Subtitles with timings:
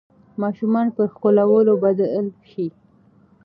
[0.41, 2.67] ماشوم پر ښکلولو بدل شي.